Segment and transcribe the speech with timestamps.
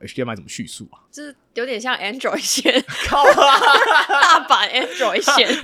[0.00, 0.98] HDMI 怎么叙述啊？
[1.10, 3.22] 就是有点像 Android 线，靠！
[4.08, 5.48] 大版 Android 线。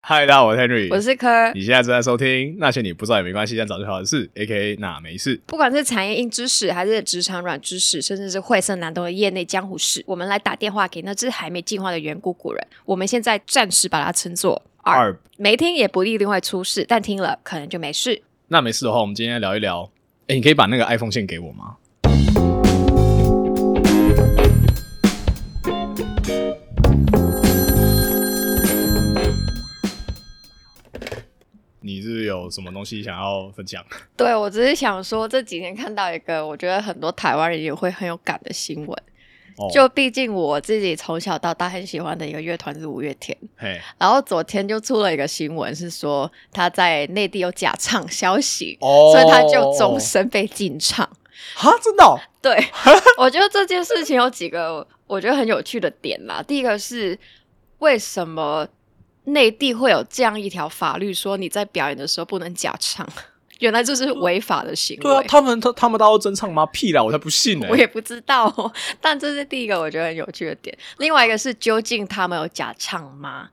[0.00, 1.52] 嗨，大家好，我是 Henry，我是柯。
[1.52, 4.76] 你现在正在收听那些你不知道也没关系，但早就好的事，A.K.A.
[4.76, 5.38] 那没事。
[5.44, 12.66] 不管是产业硬知识，还是职场软知识，甚至是晦涩难懂的业内江湖事，我们来打电话给那只还没进化的远古古人。
[12.86, 18.22] 我们现在暂时把它称作二，没听也不一定会出事，但听了可能就没事。
[18.46, 19.90] 那没事的话，我们今天聊一聊。
[20.28, 21.76] 哎，你可以把那个 iPhone 线给我吗？
[31.88, 33.82] 你是有什么东西想要分享？
[34.14, 39.02] 对我只是想说，这几天看到一个我觉得很多台湾人也会很有感的新闻。
[39.72, 43.36] 就毕竟我自己从小到大很喜欢的一个乐团是五月天。
[43.56, 51.04] 嘿，然后昨天就出了一个新闻，是说他在内地有假唱消息，所以他就终身被禁唱。
[51.56, 52.20] 哈，真的？
[52.40, 52.56] 对，
[53.18, 56.40] 我觉得这件事情有几个我觉得很有趣的点啦。
[56.46, 57.18] 第一个是
[57.78, 58.68] 为什么？
[59.32, 63.06] 内地会有这样一条法律，说你在表演的时候不能假唱，
[63.60, 65.02] 原来这是违法的行为。
[65.02, 66.64] 对啊，他们他他们都要真唱吗？
[66.66, 67.66] 屁啦，我才不信呢！
[67.70, 70.76] 我也不知道，但这是第一个我觉得很有趣的点。
[70.98, 73.48] 另外一个是，究竟他们有假唱吗？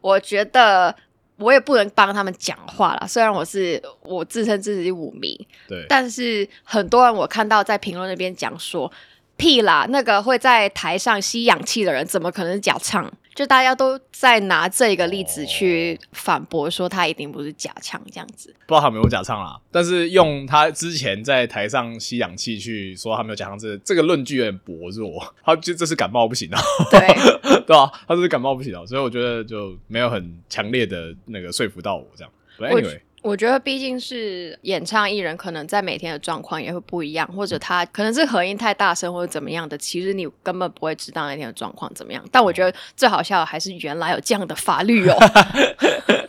[0.00, 0.94] 我觉得
[1.36, 3.06] 我也不能帮他们讲话啦。
[3.06, 8.90] 虽然我是我自称自己舞迷，对，但是很多人我看到在评论那边讲说，
[9.36, 13.10] 屁啦，那个会在台上吸氧气的人，怎么可能是假唱？
[13.34, 18.54] 就大家都在拿这个例子去反驳，说他一定不是假唱这样子。
[18.66, 25.34] 不知道他有没有假唱啦，但是用他之前在台上吸氧气去说他没有假唱，这这个论据有点薄弱。
[25.44, 27.00] 他就这是感冒不行啊，对
[27.66, 32.32] 对啊，他这是感冒不行啊，所以我觉得就没有很强烈的那个说服到我这样。
[32.58, 33.00] Anyway。
[33.22, 42.24] 我觉得毕竟是演唱艺人，可能在每天的状况也会不一样，或者他可能是合音太大声或者怎么样的，其实你根本不会知道那天的状况怎么样。
[42.32, 45.16] 但我觉得最好笑的还是原来有这样的法律哦。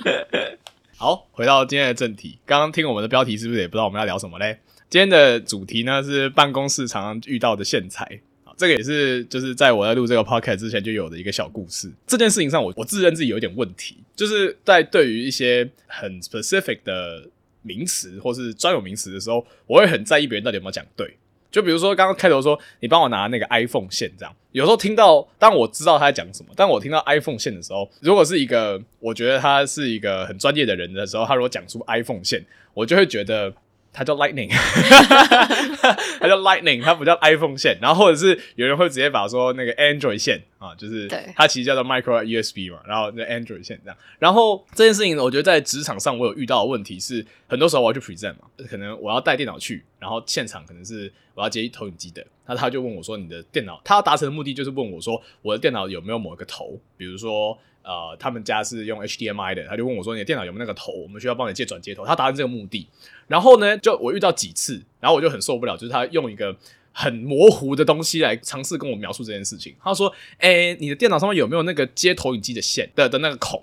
[0.97, 4.59] 好，回到今天的正题，刚刚听我们的标题是不是也不知道我们要聊什么嘞？
[4.89, 8.19] 今天的主题呢是办公室常常遇到的线材。
[8.57, 11.91] 这个也是，就是在我在录这个 podcast 之前就有的一个小故事。
[12.05, 17.27] 这件事情上，我我自认自己有一点问题，就是在对于一些很 specific 的
[17.61, 21.17] 名词或是专有名词的时候，我会很在意别人到底有没有讲对。
[21.51, 33.53] 就比如说刚刚开头说，你帮我拿那个 iPhone 线，这样有时候听到，当我知道他在讲什么，当我听到 iPhone 线的时候，如果是一个我觉得他是一个很专业的人的时候，他如果讲出 iPhone 线，我就会觉得。
[33.93, 34.47] 他叫 Lightning，
[36.19, 37.77] 它叫 Lightning，它不叫 iPhone 线。
[37.81, 42.79] 然后或者是有人会直接把说那个 Android 线啊，就是它其实叫做 Micro USB 嘛。
[42.87, 43.97] 然后那 Android 线这样。
[44.19, 60.91] 然后这件事情，我觉得在职场上我有遇到的问题是，很多时候我要去 present 嘛，可能我要带电脑去，然后现场可能是我要接投影机的，那他就问我说：“你的电脑，他要达成的目的就是问我说，我的电脑有没有某一个头，比如说。”呃，他们家是用 HDMI 的，他就问我说：“你的电脑有没有那个头？
[60.91, 62.87] 我们需要帮你借转接头。”他达成这个目的，
[63.27, 66.55] 然后呢，就我遇到几次，然后我就很受不了，就是他用一个
[66.93, 69.75] 很模糊的东西来尝试跟我描述这件事情。
[69.83, 73.61] 他说：“哎，你的电脑上面有没有那个接投影机的线的的那个孔？”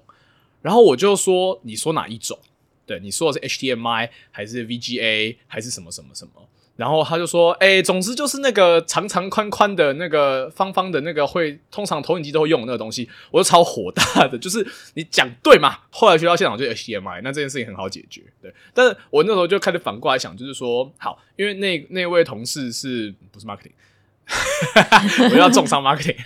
[0.60, 2.38] 然后我就说：“你说哪一种？
[2.84, 6.32] 对，你说的是 HDMI 还是 VGA 还是什么什么什么？”
[6.78, 15.78] 然后他就说：“哎，总之就是那个长长宽宽的那个方方的那个会，通常投影机都会用的那个东西。”我就超火大的， 就是你讲对嘛？
[15.91, 18.55] 后来学校现场就 HDMI，那这件事情很好解决，对。
[18.72, 23.72] 但是我那时候就开始反过来想，就是说，好，因为那那位同事是不是 marketing？
[25.33, 26.16] 我要重伤 marketing，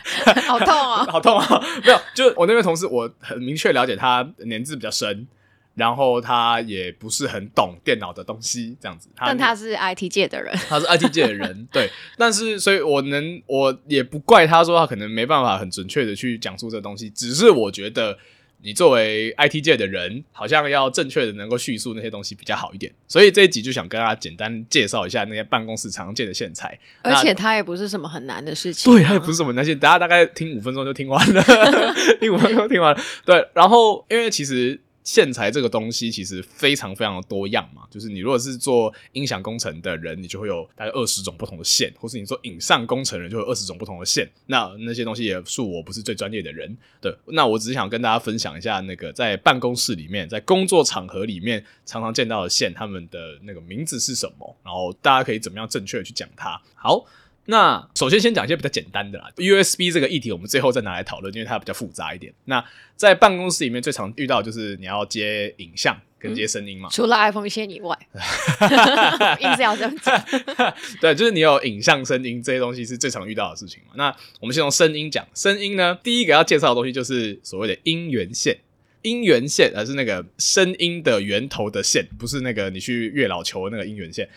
[0.47, 1.65] 好痛啊，好痛啊！
[1.83, 5.27] 没有，就我那位同事，我很明确了解他年纪比较深。
[5.75, 9.09] 然后他也不是很懂电脑的东西，这样子。
[9.16, 11.91] 但他是 IT 界的人，他是 IT 界的人， 对。
[12.19, 17.09] 但是，所以我能，我也不怪他说他可能没办法很准确的去讲述这个东西。
[17.09, 18.19] 只是我觉得，
[18.60, 22.93] 你作为 IT 界的人，好像要正确的能够叙述那些东西比较好一点。
[23.09, 26.78] 所以这一集就想跟大家简单介绍一下那些办公室常见的线材。
[27.03, 31.42] 而且它也不是什么很难的事情，对，它也不是什么难事，大家大概听五分钟就听完了，
[32.21, 33.03] 听五分钟听完了。
[33.24, 34.78] 对，然后因为其实。
[35.04, 44.31] 线材这个东西其实非常非常的多样嘛，就是你如果是做音响工程的人，你就会有大概二十种不同的线，或是你做影像工程人就有二十种不同的线。
[44.47, 56.60] 那那些东西也恕我不是最专业的人，对，那我只是想跟大家分享一下那个在办公室里面，在工作场合里面常常见到的线，他们的那个名字是什么，然后大家可以怎么样正确的去讲它。
[56.75, 57.05] 好。
[57.47, 62.33] 那首先先讲一些比较简单的啦，USB 这个议题我们最后再拿来讨论，因为它比较复杂一点。
[62.44, 62.65] 那
[62.97, 66.89] 在办公室里面最常遇到就是你要接影像跟接声音嘛。
[66.92, 67.98] 除了 iPhone 线以外，
[69.41, 70.24] 硬是要这样讲。
[71.00, 73.95] 对，就是你有影像、声音这些东西是最常遇到的事情嘛。
[73.97, 78.56] 那我们先从声音讲，声音呢，第一个要介绍的东西就是所谓的音源线。
[79.03, 84.28] 音源线，而是那个声音的源头的线，不是那个你去月老求的那个音源线。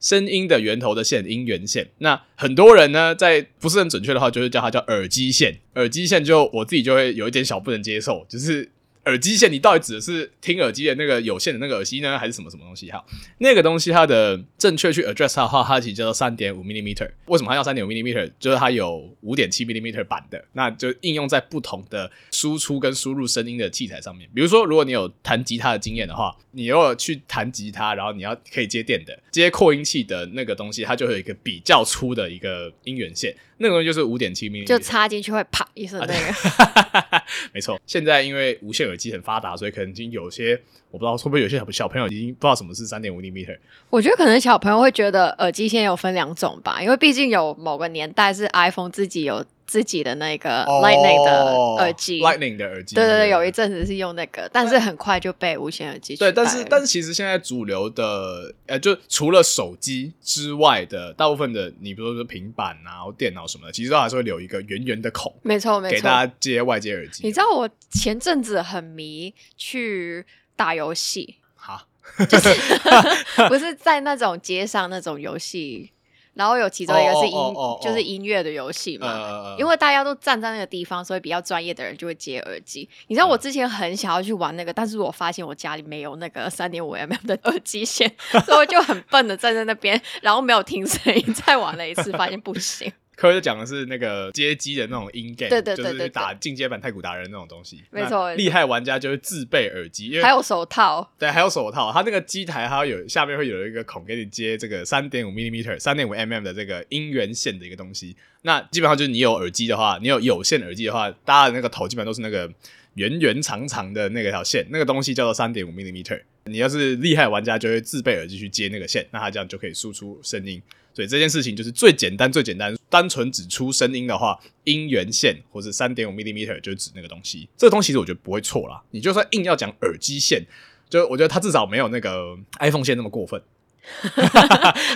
[0.00, 1.88] 声音的源头的线，音源线。
[1.98, 5.58] 那很多人呢，在不是很准确的话，就是叫它叫耳机线。
[5.74, 8.70] 耳机线就我自己就会有一点小不能接受，就是。
[9.06, 12.90] 耳机线，你到底指的是听耳机的那个有线的那个耳机呢，还是什么什么东西？
[12.90, 13.04] 哈，
[13.38, 17.10] 那个东西它的正确去 address 它的话，它其实叫做三点五 millimeter。
[17.26, 18.30] 为什么它叫三点五 millimeter？
[18.38, 24.28] 就是它有五点七 millimeter 版的，那就应用在不同的输出跟输入声音的器材上面。
[24.34, 33.34] 比如说，如果你有弹吉他的经验的话，你如果去弹吉他，然后你要可以接电的接扩音器的那个东西，它就会有一个比较粗的一个音源线。
[33.62, 37.22] 那个东西就是五点七 mm，就插进去会啪一声那个。
[37.52, 40.58] 没错，现在因为无线耳机很发达，所以可能已经有些
[40.90, 43.46] 我不知道会不会有些小朋友已经不知道什么是三点五厘米。
[43.90, 49.44] 我觉得可能小朋友会觉得耳机线有分两种吧，因为毕竟有某个年代是 iPhone 自己有。
[49.70, 67.22] 自己的那个 Lightning 的耳机，Lightning 的耳机，对对对，有一阵子是用那个，但是很快就被无线耳机对，但是但是其实现在主流的，呃，就除了手机之外的大部分的，你比如说平板啊、电脑什么的，其实都还是会留一个圆圆的孔，没错没错，给大家接外接耳机。
[67.22, 70.26] 你知道我前阵子很迷去
[70.56, 71.86] 打游戏，哈，
[72.28, 72.48] 就是
[73.48, 75.92] 不是在那种街上那种游戏。
[76.40, 79.54] 然后有其中一个是音，就是音乐的游戏嘛。
[79.58, 82.88] 因为大家都站在那个地方，所以比较专业的人就会接耳机。
[83.08, 88.10] 你知道我之前很想要去玩那个，但是我发现我家里没有那个三点五 mm 的耳机线，
[88.46, 92.90] 所以我就很笨的站在那边，然后没有听声音，再玩了一次，发现不行。
[93.20, 97.84] 科就讲的是那个街机的那种音 game，对对对就是打进阶版太古达人那种东西。
[97.90, 101.12] 没错，厉害玩家就是自备耳机，因为还有手套。
[101.18, 101.92] 对，还有手套。
[101.92, 108.16] 它那个机台它有下面会有一个孔给你接这个三点五 millimeter、三点五 mm 的这个音源线的一个东西。
[108.40, 112.50] 那基本上就是你有耳机的话，你有有线耳机的话，大家的那个头基本上都是那个
[112.94, 116.20] 圆圆长长的那个条线，那个东西叫做三点五 millimeter。
[116.44, 120.60] 你要是厉害玩家，就会自备耳机去接那个线，那它这样就可以输出声音。
[120.92, 127.48] 所以这件事情就是最简单、最简单，单纯只出声音的话，音源线或是三点五 millimeter 就指那个东西。
[127.56, 128.82] 这个东西其实我觉得不会错啦。
[128.90, 130.42] 你就算硬要讲耳机线，
[130.88, 133.40] 就我觉得它至少没有那个 iPhone 线那么过分。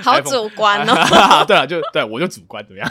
[0.02, 1.44] 好主观哦。
[1.46, 2.88] 对啊，就对我就主观怎么样？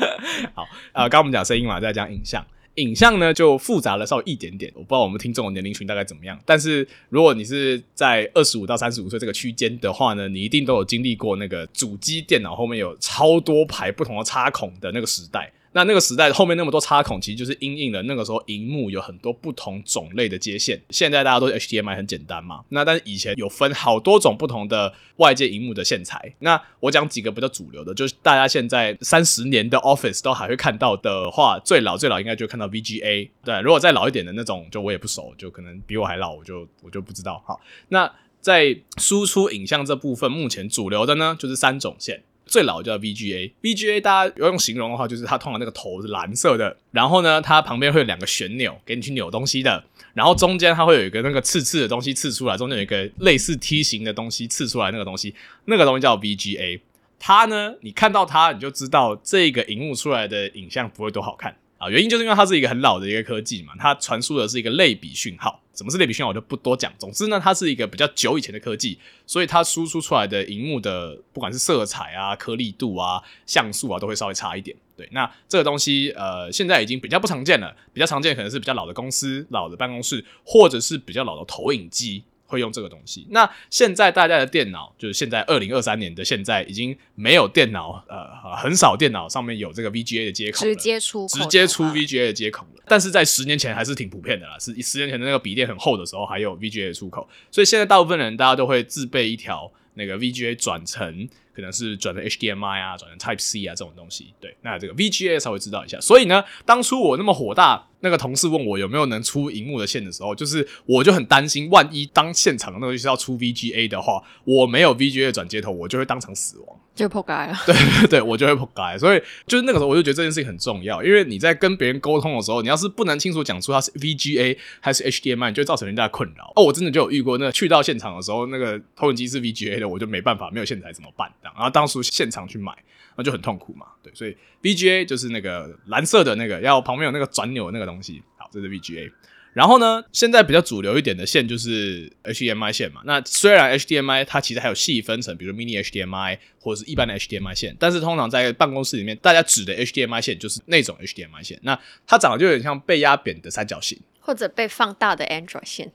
[0.54, 0.62] 好
[0.92, 2.44] 啊，刚刚我们讲声音嘛，再讲影像。
[2.78, 6.38] 影像呢就复杂了稍微一点点，我不知道我们听众的年龄群大概怎么样。
[6.44, 15.52] 但是如果你是在二十五到三十五岁这个区间的话呢，你一定都有经历过那个主机电脑后面有超多排不同的插孔的那个时代。
[15.78, 20.82] 那那个时代后面那么多插孔，其实就是因应了那个时候荧幕有很多不同种类的接线。
[20.90, 26.34] 现在大家都 HDMI 很简单嘛，那但是以前有分好多种不同的外界荧幕的线材。
[26.40, 33.30] 那我讲几个比较主流的，就是大家现在三十年的 Office 都还会看到的话，最老最老应该就看到 VGA。
[33.44, 37.40] 对，如果再老一点的那种，就我也不熟，就可能比我还老，我就我就不知道。
[37.46, 37.60] 好，
[37.90, 42.24] 那在输出影像这部分，目前主流的呢就是三种线。
[42.48, 49.84] 最老叫 VGA，VGA 大家要用形容的话，就是它通常那个头是蓝色的，然后呢，它旁边会有两个旋钮给你去扭东西的，
[50.14, 55.34] 然后中间它会有一个那个刺刺的东西刺出来，中间有一个类似梯形的东西刺出来，那个东西，
[55.66, 56.80] 那个东西叫 VGA。
[57.20, 61.56] 它呢，你看到它，你就知道这个荧幕出来的影像不会多好看。
[61.76, 65.60] 啊，原因就是因为它是一个很老的一个科技嘛，它传输的是一个类比讯号。
[65.78, 66.92] 什么是类比讯号，我就不多讲。
[66.98, 74.76] 总之呢，它是一个比较久以前的科技，所以它输出出来的荧幕的不管是色彩啊、颗粒度啊、像素啊，都会稍微差一点。
[74.96, 77.72] 对，那这个东西呃，现在已经比较不常见了。
[77.92, 82.24] 比较常见可能是比较老的公司、老的办公室，或者是比较老的投影机。
[82.48, 83.24] 会用这个东西。
[83.30, 92.82] 那现在大家的电脑，就是现在二零二三年的现在，已经没有电脑，呃，很少电脑上面有这个 VGA 的接口，直接出直接出 VGA 的接口了。
[92.88, 97.28] 但是在十年前还是挺普遍的啦，是十年前的那个笔电很厚的时候，还有 VGA 的出口。
[97.50, 101.28] 所以现在大部分人大家都会自备一条那个 VGA 转成。
[101.58, 104.32] 可能是转成 HDMI 啊，转成 Type C 啊这种东西。
[104.40, 106.00] 对，那这个 VGA 稍微知道一下。
[106.00, 116.78] 所以呢，当初我那么火大，那个同事问我有没有能出荧幕的线的时候，就是我就很担心，万一当现场那个就是要出 VGA 的话，我没有 VGA 转接头，我就会当场死亡。
[116.94, 126.52] 就破盖了， 对对对，我就会破盖，所以就是那个时候，我就觉得这件事情很重要，因为你在跟别人沟通的时候，你要是不能清楚讲出它是 VGA 还是 HDMI，就会造成人家的困扰。
[126.56, 131.30] 哦，我真的就有遇过，那去到现场的时候，那个投影机是 VGA 的，我就没办法，没有线材怎么办？
[131.54, 132.72] 然后当初现场去买，
[133.16, 133.86] 那就很痛苦嘛。
[134.02, 138.22] 对，所以 VGA 就是那个蓝色的那个，要旁边有那个转钮那个东西。
[138.36, 139.10] 好，这是 VGA。
[139.54, 143.00] 然后呢，现在比较主流一点的线就是 HDMI 线嘛。
[143.04, 151.58] 那虽然 HDMI 它其实还有细分成，比如 Mini HDMI 或者是一般的 HDMI 线，但是通常在办公室里面，大家指的 HDMI 线就是那种 HDMI 线。
[151.62, 151.76] 那
[152.06, 155.90] 它长得就有点像被压扁的三角形，或者被放大的 Android 线。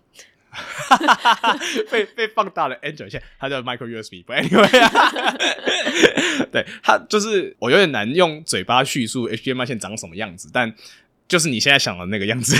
[1.91, 4.24] 被 被放大了 Android 线，它叫 Micro USB。
[4.25, 4.69] 不，Anyway，
[6.51, 10.74] 对它就是我有点难用嘴巴叙述 HDMI 线长什么样子，但。
[11.25, 12.55] 就是你现在想的那个样子，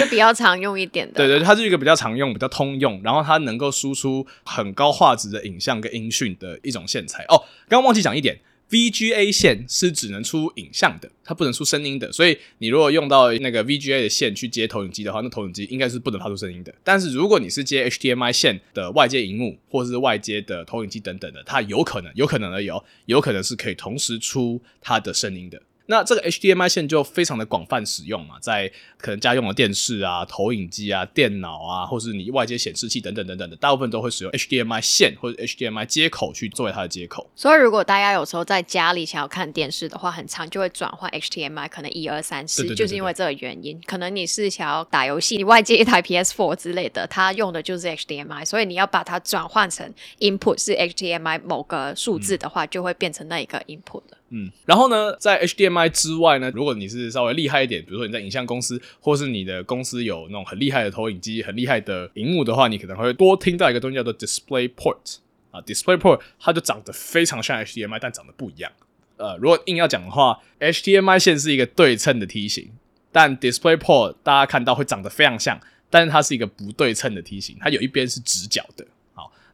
[0.00, 1.18] 就比较常用一点的。
[1.18, 7.22] 对对，它是一个比较常用、比较通用，然后它能够输出很高画质的影像跟音讯的一种线材。
[7.28, 7.36] 哦，
[7.68, 8.40] 刚刚忘记讲一点
[8.72, 12.10] ，VGA 线是只能出影像的，它不能出声音的。
[12.10, 16.74] 所以你如果用到那个 VGA 的线去接投影机的话，那投影机应该是不能发出声音的。
[16.82, 25.60] 但是如果你是接 HDMI 线的外接荧幕或是外接的投影机等等的，它有可能、有可能而已哦，有可能是可以同时出它的声音的。
[25.86, 37.28] 那这个 HDMI 线就非常的广泛使用嘛，在可能家用的电视啊、投影机啊、电脑啊，或是你外接显示器等等等等的，大部分都会使用 HDMI 线或者 HDMI 接口去作为它的接口。
[37.34, 43.80] 所以如果大家有时候在家里想要看电视的话，很长就会转换 HDMI，可能一二三四，就是因为这个原因。
[43.86, 54.18] 可能你是想要打游戏，你外接一台 PS4 之类的，它用的就是 HDMI，所以你要把它转换成 input 是 HDMI 某个数字的话，就会变成那一个 input 了。
[54.34, 65.16] 嗯，然后呢，在 HDMI 之外呢，如果你是稍微厉害一点，比如说你在影像公司，或是你的公司有那种很厉害的投影机、很厉害的荧幕的话，你可能会多听到一个东西叫做 DisplayPort
[65.50, 68.72] 啊，DisplayPort 它就长得非常像 HDMI，但长得不一样。
[69.18, 72.70] 呃，如果硬要讲的话，HDMI 线是一个对称的梯形，
[73.12, 75.60] 但 DisplayPort 大家看到会长得非常像，
[75.90, 78.86] 但是它是一个不对称的梯形，它有一边是直角的。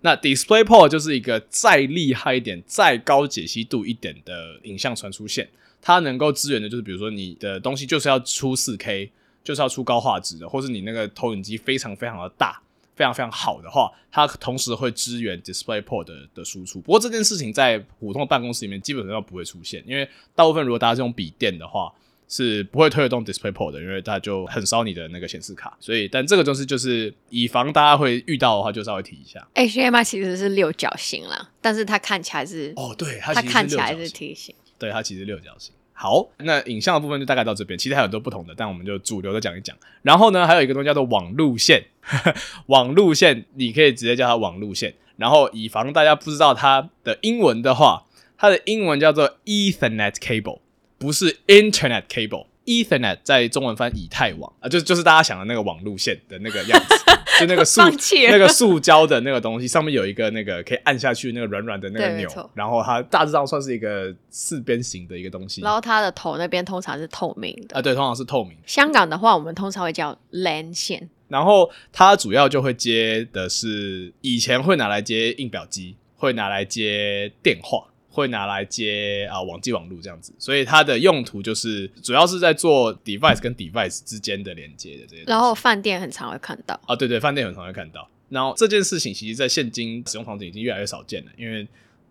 [0.00, 5.48] 那 DisplayPort 就是一个再厉害一点、再高解析度一点的影像传输线，
[5.82, 9.10] 它能够支援的就是，比如说你的东西就是要出 4K，
[9.42, 12.60] 就是要出高画质的，或是你那个投影机非常非常的大、
[12.94, 16.80] 非常非常好的话，它同时会支援 DisplayPort 的的输出。
[16.80, 21.92] 不过这件事情在普通的办公室里面基本上不会出现，因为大部分如果大家是用笔电的话。
[22.28, 25.76] 是不会推得动 DisplayPort 的，因为它就很烧你的那个显示卡。
[25.80, 29.47] 所以，但这个东西就是以防大家会遇到的话，就稍微提一下。
[29.54, 34.54] HDMI 其实是六角形啦，但是它看起来是哦，对，它看起来是梯形。
[34.78, 35.75] 对，它其实六角形。
[35.92, 39.76] 好，那影像的部分就大概到这边，其实还有很多不同的，但我们就主流的讲一讲。
[40.02, 41.82] 然后呢，还有一个东西叫做网路线，
[42.66, 44.94] 网路线你可以直接叫它网路线。
[45.16, 48.04] 然后，以防大家不知道它的英文的话，
[48.37, 50.61] 它的英文叫做 Ethernet Cable。
[50.98, 56.94] 不是 Internet cable，Ethernet 在中文翻以太网啊，就就是大家想的那个网路线的那个样子，
[57.40, 57.80] 就那个塑
[58.28, 65.60] 那个塑胶的那个东西，上面有一个那个可以按下去那个软软的那个钮，然后它大致上算是一个四边形的一个东西。
[65.60, 68.56] 然后它的头那边通常是透明的啊，对，通常是透明。
[68.66, 71.08] 香港的话，我们通常会叫 LAN 线。
[71.28, 77.84] 然后它主要就会接的是以前会拿来接印表机，会拿来接电话。
[78.18, 85.22] 会拿来接啊网际网路这样子，所以它的用途就是主要是在做 device 跟 device 之间的连接的这些。
[85.26, 88.08] 然后饭店很常会看到啊，对对，饭店很常会看到。
[88.28, 91.66] 然后这件事情其实，在现今使用场景已经越来越少见了，因为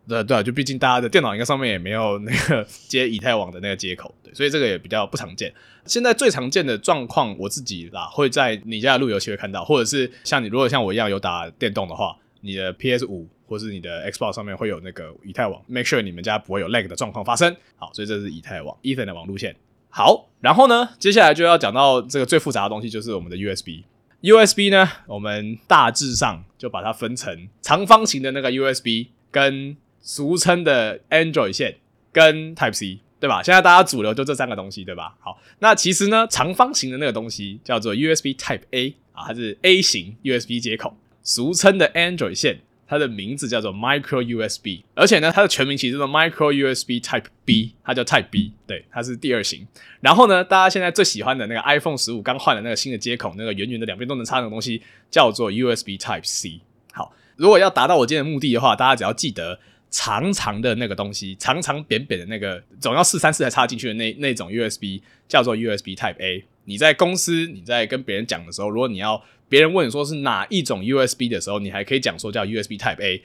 [0.07, 5.53] 对对啊，就毕竟大家的电脑应该上面也没有那个接以太网的那个接口，对，所以这个也比较不常见。
[5.85, 13.27] 现在最常见的状况，我自己啦会在你家的路由器会看到，或者是像你如果像我一样有打电动的话，你的 PS 五。
[13.47, 17.55] 或是你的 Xbox 上面会有那个以太网，make sure 你们家不会有 lag 的状况发生。
[17.77, 19.55] 好，所以这是以太网 Ethernet 网路线。
[19.89, 23.83] 好，然后呢，接下来就要讲到这个最复杂的东西，就是我们的 USB。
[24.21, 31.77] USB 呢，我们大致上就把它分成长方形的那个 USB，跟俗称的 Android 线，
[32.11, 33.41] 跟 Type C，对吧？
[33.41, 35.15] 现在大家主流就这三个东西，对吧？
[35.19, 42.61] 好，那其实呢，长方形的那个东西叫做 USB Type A 啊，它是 A 型 USB 接口，俗称的 Android 线。
[42.87, 49.67] 它的名字叫做 Micro USB，而且呢，它的全名其实叫 Micro USB Type B，它叫 Type B，对，它是第二型。
[49.99, 56.61] 然后呢，大家现在最喜欢的那个 iPhone 十五刚换的那个新的接口，那个圆圆的两边都能插那种东西，叫做 USB Type C。
[56.93, 66.43] 好，如果要达到我今天的目的的话，大家只要记得长长的那个东西，长长扁扁的那个，总要四三四才插进去的那那种 USB，叫做 USB Type A。
[66.65, 73.23] 你在公司，你在跟别人讲的时候，如果你要别人问你说是哪一种 USB 的时候，你还可以讲说叫 USB Type A，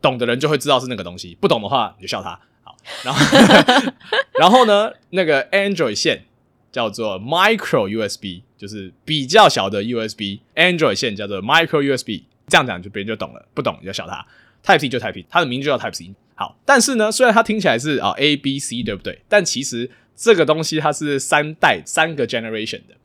[0.00, 2.38] 懂的人就会知道是那个东西，不懂的话你就笑他。
[2.62, 3.92] 好，然后
[4.38, 6.24] 然后呢，那个 Android 线
[6.70, 10.38] 叫做 Micro USB，就是比较小的 USB。
[10.54, 14.24] Android 线叫做 Micro USB，这样讲就别人就懂了，不懂你就笑他。
[14.64, 16.14] Type C 就 Type C，它的名字就叫 Type C。
[16.34, 19.20] 好，但是呢，虽然它听起来是啊 A B C 对不对？
[19.28, 22.96] 但其实这个东西它是三代三个 generation 的。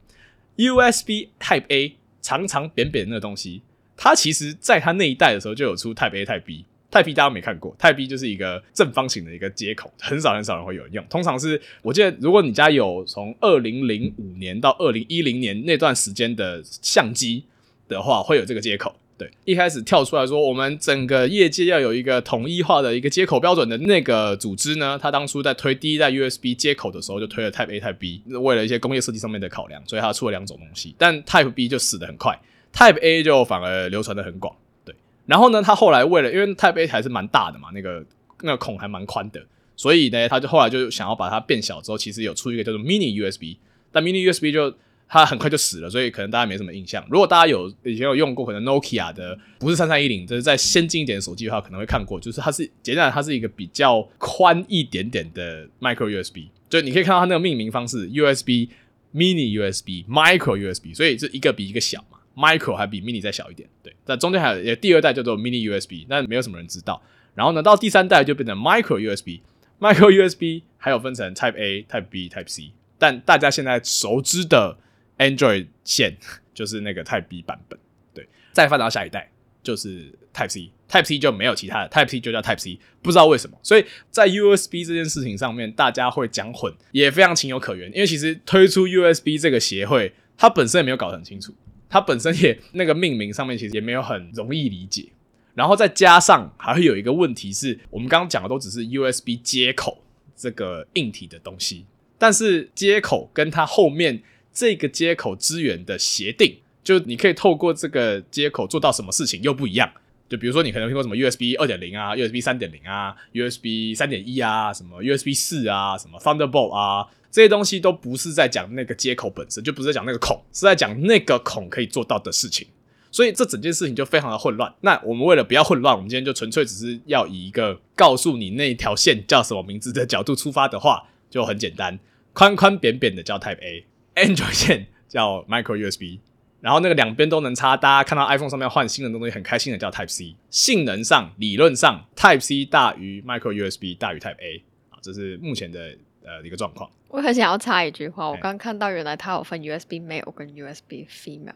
[0.57, 3.61] USB Type A 长长扁扁的那个东西，
[3.95, 6.65] 它其实在它那一代的时候就有出 Type A Type B。
[6.91, 11.05] Type B 大家没看过，Type B 就是一个正方形的一个接口，很少很少人会有人用。
[11.07, 17.45] 通常是我记得，如果你家有从二零零五年到二零一零年那段时间的相机
[17.87, 18.95] 的话，会有这个接口。
[19.19, 30.95] 对，一开始跳出来说，我们整个业界要有一个统一化的一个接口标准的那个组织呢，他当初在推第一代 USB 接口的时候，就推了 Type A、Type B，为了一些工业设计上面的考量，所以他出了两种东西。
[30.97, 32.39] 但 Type B 就死的很快
[32.73, 34.55] ，Type A 就反而流传的很广。
[34.85, 34.95] 对，
[35.25, 38.05] 然后呢，他后来为了，因为 Type A 还是蛮大的嘛，那个
[38.41, 39.41] 那个孔还蛮宽的，
[39.75, 43.57] 所以呢，他就后来就想要把它变小之后，其实有出一个叫做 Mini USB，
[43.91, 44.73] 但 Mini USB 就。
[45.11, 47.03] 它很快就死了，所以可能大家没什么印象。
[47.09, 52.19] 如果大家有以前有用过可能 Nokia 的，不是三三一零，就是在先进一点的手机的话，可能会看过。
[52.19, 58.69] 就是它是简单，它是一个比较宽一点点的 Micro USB，就你可以看到它那个命名方式：USB、
[59.11, 60.93] Mini USB、Micro USB。
[60.93, 63.67] 所以这一个比一个小嘛，Micro 还比 Mini 再小一点。
[63.81, 67.01] 对，但中间还有第二代叫做 Mini USB，那没有什么人知道。
[67.33, 72.71] 然后呢，到第三代就变成 Micro USB，Micro USB 还有分成 Type A、Type B、Type C。
[72.99, 74.77] 但大家现在熟知的
[75.19, 76.17] Android 线
[76.55, 77.79] 就是那个 Type B 版本，
[78.13, 79.29] 对，再发到下一代
[79.61, 91.53] 就是 Type C，Type C 就没有其他的，Type C 就叫 Type C，不知道为什么，所以在 USB 这件事情上面，大家会讲混，也非常情有可原，因为其实推出 USB 这个协会，它本身也没有搞得很清楚，
[91.89, 95.09] 它本身也那个命名上面其实也没有很容易理解，
[95.53, 100.03] 然后再加上还会有一个问题是，我们刚刚讲的都只是 USB 接口
[100.35, 101.85] 这个硬体的东西，
[102.17, 104.21] 但是接口跟它后面。
[104.53, 109.91] 这个接口资源的协定，就你可以透过这个接口做到什么事情又不一样。
[110.27, 122.67] 就比如说，你可能听过什么 USB 二点零啊、USB 三点零啊、USB 三点一啊、什么 USB 四啊、什么 Thunderbolt 啊，这些东西都不是在讲那个接口本身，就不是在讲那个孔，是在讲那个孔可以做到的事情。
[123.11, 124.71] 所以这整件事情就非常的混乱。
[124.81, 131.97] 那我们为了不要混乱，我们今天就纯粹只是要以一个告诉你那条线叫什么名字的角度出发的话，就很简单，
[132.33, 133.83] 宽宽扁扁的叫 Type A。
[134.19, 136.19] Android 线叫 Micro USB，
[136.61, 140.35] 然后那个两边都能插，大家看到 iPhone 上面换新的东西很开心的叫 Type C。
[140.49, 146.89] 性能上理论上 Type C 大于 Micro USB 大于 Type A 啊，这是目前的呃一个状况。
[147.07, 151.53] 我很想要插一句话，我刚看到原来它有分 USB male 跟 USB female。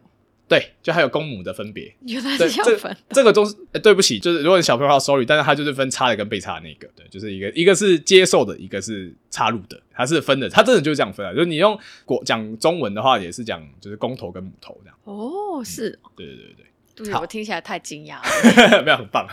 [0.47, 1.93] 对，就还有公母的分别。
[2.05, 2.95] 原来是要分。
[3.09, 11.33] 这个都是，对不起，就是如果你小朋友要 sorry，但是它就是分插的跟被插的那个，对，就是一个一个是接受的，一个是插入的，它是分的，它真的就是这样分啊。
[11.33, 14.97] 就是你用国讲中文的话，也是讲就是公头跟母头这样。
[15.05, 15.97] 哦，是。
[16.15, 16.65] 对对对对。
[16.95, 18.83] 对，我听起来太惊讶了。
[18.85, 19.27] 没有，很棒。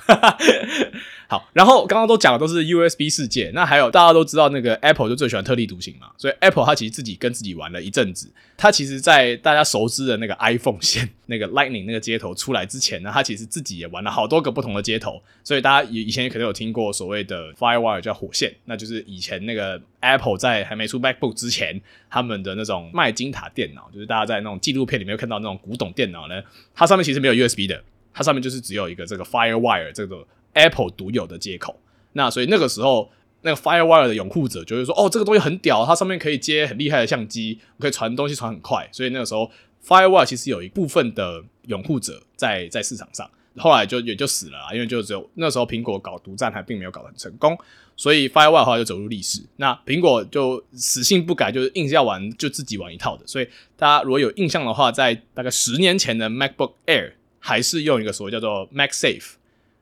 [1.28, 8.30] 好，然后刚刚都讲的都是 USB 世界，那还有大家都知道那个 Apple 就最喜欢特立独行嘛，所以 Apple 它其实自己跟自己玩了一阵子。
[8.56, 15.22] 它其实，在大家熟知的那个 iPhone 线、那个 Lightning 那个接头出来之前呢，它其实自己也玩了好多个不同的接头。
[15.42, 26.42] 所以大家以以前可能有听过所谓的 Firewire 叫火线，那就是以前那个 Apple 在还没出 MacBook 之前，他们的那种麦金塔电脑，就是大家在那种纪录片里面看到那种古董电脑呢，
[26.74, 30.26] 它上面其实没有 USB 的，它上面就是只有一个这个 Firewire 这个。
[30.52, 31.78] Apple 独有的接口，
[32.14, 33.08] 那所以那个时候，
[33.42, 39.48] 那个 FireWire 的拥护者就会说：“哦，这个东西很屌，它上面可以接很厉害的相机，可以传东西传很快。”所以那个时候
[39.86, 47.58] ，FireWire 其实有一部分的拥护者在在市场上，后来就也就死了，因为就只有那时候苹果搞独占还并没有搞得很成功，
[47.96, 49.42] 所以 FireWire 后来就走入历史。
[49.56, 53.26] 那苹果就死性不改，就是硬是要玩就自己玩一套的。
[53.26, 59.32] 所以大家如果有印象的话，在大概十年前的 MacBook Air 还是用一个所谓叫做 MacSafe。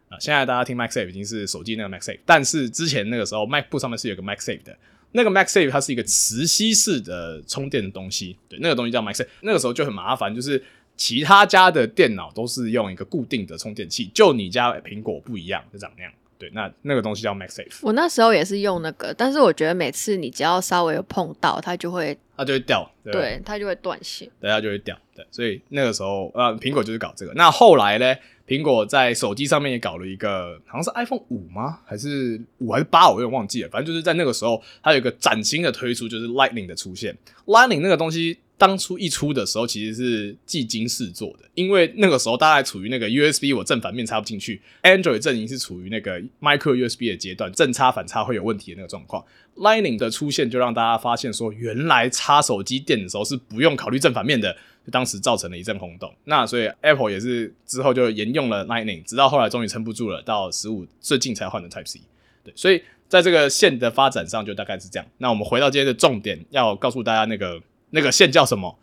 [0.09, 4.75] 啊，现在大家听 MacSafe 已经是手机那个 MacSafe，但是之前那个时候 MacBook 上面是有个 MacSafe 的，
[5.13, 10.63] 那个 MacSafe 它是一个磁吸式的充电的东西，对，那个东西叫 MacSafe，那个时候就很麻烦，就是
[10.97, 17.79] 其他家的电脑都是用一个固定的充电器，就你家苹果不一样，就长那样，对，那那个东西叫 MacSafe。
[17.83, 28.15] 我那时候也是用那个，但是我觉得每次你只要稍微碰到，它就会，它就会掉，对，它就会断线，对，它就会掉，对，所以那个时候呃，苹果就是搞这个，那后来呢？
[28.47, 31.81] 苹果在手机上面也搞了一个，好像是 iPhone 五吗？
[31.85, 33.11] 还是五还是八？
[33.11, 33.69] 我有点忘记了。
[33.69, 37.15] 反正就是在那个时候，它有一个崭新的推出，就是 Lightning 的出现。
[37.45, 49.25] Lightning 那个东西当初一出的时候，其实是技惊四座的，因为那个时候大概处于那个 USB 我正反面插不进去，Android 阵营是处于那个 Micro USB 的阶段，正插反插会有问题的那个状况。
[49.57, 54.55] Lightning 的出现就让大家发现说，原来插手机电的时候是不用考虑正反面的。
[54.91, 62.01] 当时造成了一阵轰动，那所以 Apple 也是之后就沿用了 Lightning，直到后来终于撑不住了，到十五最近才换的 Type C。
[62.43, 65.07] 对，所以在这个线的发展上就大概是这样。
[65.19, 68.79] 那我们回到今天的重点，要告诉大家那个那个线叫什么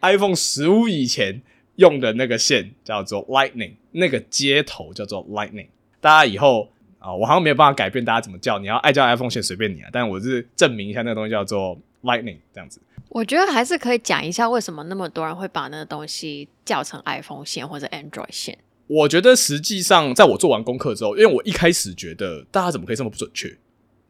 [0.00, 1.42] ？iPhone 十五以前
[1.76, 5.68] 用的那个线叫做 Lightning，那个接头叫做 Lightning。
[6.00, 9.88] 大家以后啊，我好像没有办法改变大家怎么叫，你要爱叫 iPhone 线随便你啊。
[9.92, 12.80] 但我是证明一下那个东西叫做 Lightning 这样子。
[13.08, 18.58] 我觉得还是可以讲一下为什么那么多人会把那个东西叫成 iPhone 线或者 Android 线。
[18.86, 23.56] 我觉得实际上在我做完功课之后，因为我一开始觉得大家怎么可以这么不准确？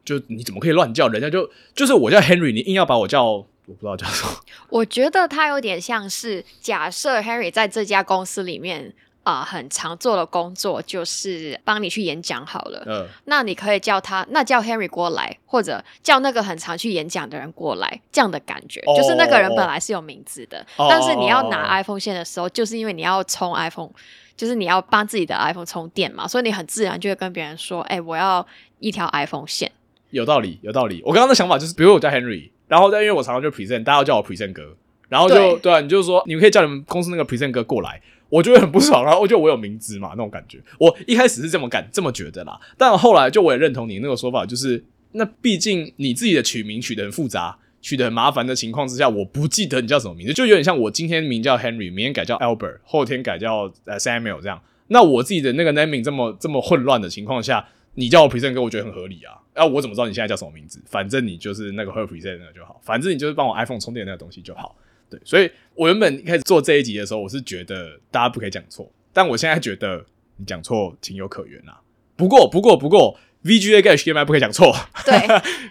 [0.05, 1.07] 就你怎么可以乱叫？
[1.07, 4.35] 人家就就是我叫 Henry，你硬要把我叫我不知道叫什么。
[4.69, 12.83] 我觉得他有点像是假设 Henry 在这家公司里面啊，很常做的工作就是帮你去演讲好了。
[12.87, 23.91] 嗯，那你可以叫他，那叫 Henry 过来，或者叫那个很常去演讲的人过来，这样的感觉就是那个人本来是有名字的，但是你要拿 iPhone 线的时候，就是因为你要充 iPhone。
[24.39, 28.47] 就是你要帮自己的 iPhone 充电嘛，所以你很自然就会跟别人说：“哎，我要
[28.79, 29.69] 一条 iPhone 线。”
[30.11, 31.01] 有道理，有道理。
[31.05, 34.73] 我刚刚的想法就是，比如我叫 Henry，然后但因为我常常就 present，大家叫我 present 哥，
[35.09, 40.57] 然后就对啊，你就说你们可以叫你们公司那个 present 哥过来，我就会很不爽，然后我觉得我有名字嘛那种感觉。
[40.77, 47.57] 我一开始是这么感这么觉得啦，但后来就我也认同你那个说法，就是那毕竟你自己的取名取得很复杂。
[47.81, 54.61] 取得很麻烦的情况之下，我不记得你叫什么名字，就有点像我今天名叫 Henry，明天改叫 Albert，后天改叫呃 Samuel 这样。
[54.87, 57.65] 那我自己的那个 naming 这么这么混乱的情况下，
[57.99, 59.37] 你叫我 present 哥，我觉得很合理啊。
[59.53, 60.81] 啊，我怎么知道你现在叫什么名字？
[60.85, 64.75] 反正你就是那个 her present 就好，反正你就是帮我 iPhone 充电那个东西就好。
[65.09, 70.05] 对，所以我原本一开始做这一集的时候，我是觉得大家不可以讲错，但我现在觉得
[70.37, 71.81] 你讲错情有可原啊。
[72.15, 73.19] 不过，不过，不过。
[73.41, 75.13] VGA 跟 HDMI 不可以讲错， 对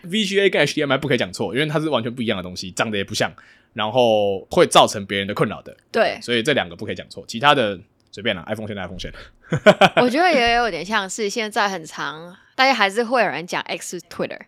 [0.09, 3.31] ，VGA 跟 HDMI 不可以讲错，因为它是完全不一样的东西，长得也不像，
[3.75, 5.77] 然后会造成别人的困扰的。
[5.93, 7.79] 对，所以这两个不可以讲错，其他的
[8.11, 8.43] 随便了。
[8.49, 9.13] iPhone 线，iPhone 线。
[10.03, 14.41] 我觉得也有点像是现在很长，大家还是会有人讲 X Twitter，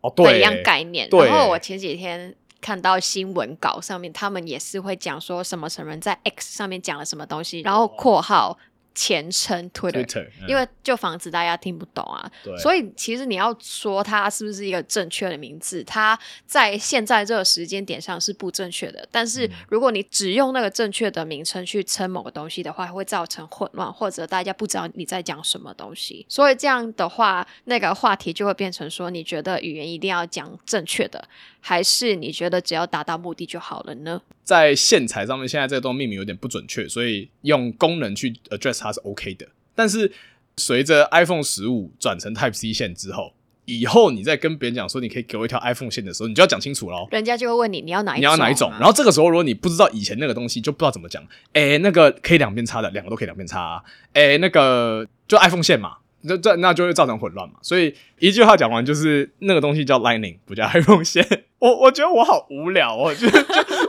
[0.00, 1.08] 哦，对，一样概念。
[1.10, 8.58] 然后我前几天看到新闻稿上面，他们也是会讲说什么什么人在 X 上面讲了什么东西，然后括号。
[8.94, 19.06] 前称 Twitter，因为就防止大家听不懂啊，所以其实你要说它是不是一个正确的名字，它在现在这个时间点上是不正确的。
[19.10, 26.24] 但是如果你只用那个正确的名称去称某个东西的话，会造成混乱，或者大家不知道你在讲什么东西。
[26.28, 31.26] 所以这样的话，那个话题就会变成说，你觉得语言一定要讲正确的，
[31.60, 34.20] 还是你觉得只要达到目的就好了呢？
[34.44, 39.46] 在线材上面，现在这个东西命名有点不准确，所以用功能去 address 它是 OK 的。
[39.74, 40.10] 但是
[40.56, 43.32] 随着 iPhone 十五转成 Type C 线之后，
[43.64, 47.06] 以后你再跟别人讲说你可以给我一条 iPhone 线的时候，你就要讲清楚喽。
[47.12, 48.70] 人家就会问你你要哪你要哪一种？
[48.72, 51.24] 然后这个时候如果你不知道以前那个东西，就不知道怎么讲。
[51.52, 53.60] 哎，那个可以两边插的，两个都可以两边插。
[53.60, 55.98] 啊哎，那个就 iPhone 线嘛。
[56.22, 61.26] 那这那就会造成混乱嘛，所以一句话讲完就是那个东西叫 Lightning，不叫 iPhone 线。
[61.58, 63.40] 我我觉得我好无聊哦，就就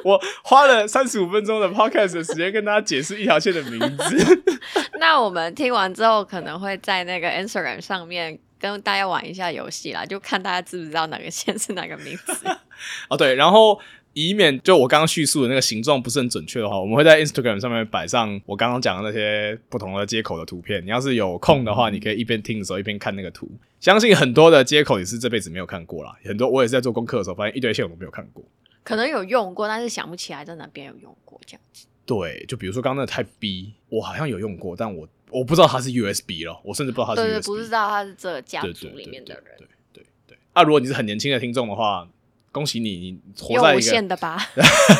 [0.04, 4.43] 我花了三十五分钟的 Podcast 的时间跟大家解释一条线的名字。
[5.00, 12.34] 那我们听完之后，可能会在那个 Instagram 上面跟大家玩一下游戏啦，就看大家知不知道哪个线是哪个名字。
[13.10, 13.80] 哦，对，然后。
[14.13, 20.84] 以免就我刚刚叙述的那个形状不是很准确的话，我们会在 Instagram 上面摆上我刚刚讲的那些不同的接口的图片。
[20.86, 23.49] 你要是有空的话，你可以一边听的时候一边看那个图。
[23.80, 28.43] 相信很多的接口也是这辈子没有看过啦，很多我也是在做功课的时候发现一堆线我都没有看过。
[28.84, 31.88] 可能有用过，但是想不起来在哪边有用过这样子。
[32.06, 37.28] 对，就比如说刚刚那个 Type B，我好像有用过，但我我不知道它是 USB 了，我甚至不知道它是。
[37.28, 39.43] 对对，不知道它是这个家族里面的人。
[39.58, 40.38] 对对对。
[40.54, 42.08] 啊，如果你是很年轻的听众的话。
[42.53, 44.37] 恭喜你，你活在一个无线的吧？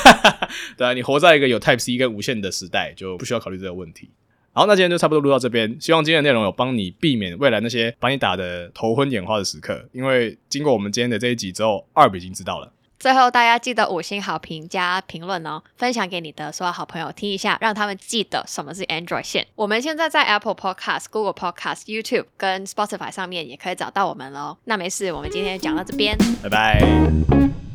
[0.76, 4.10] 对啊，你活在一个有 Type C 跟无线的时代，就不需要考虑这个问题。
[4.52, 5.78] 好，那今天就差不多录到这边。
[5.80, 9.88] 希望今天的内容有帮你避免未来那些把你打的头昏眼花的时刻。
[9.92, 12.74] 因为经过我们今天的这一集之后，二比已经知道了。
[13.04, 19.46] 最后，大家记得五星好评加评论哦，分享给你的所有好朋友听一下，让他们记得什么是 Android 线。
[19.56, 24.56] 我们现在在 Apple Podcast、Google Podcast、YouTube 跟 Spotify 上面也可以找到我们喽。
[24.64, 27.73] 那没事，我们今天讲到这边，拜拜。